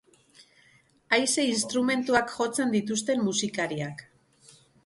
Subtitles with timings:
[1.17, 4.03] Haize instrumentuak jotzen dituzten musikariak.